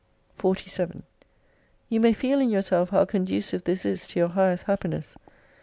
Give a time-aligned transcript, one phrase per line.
[0.35, 1.03] 47
[1.87, 5.15] You may feel in yourself how conducive this is to your highest happiness.